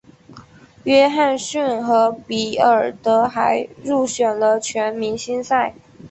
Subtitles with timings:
[0.85, 5.75] 约翰逊和比尔德还入选了全明星赛。